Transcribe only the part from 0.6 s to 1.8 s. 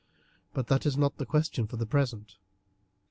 that is not the question for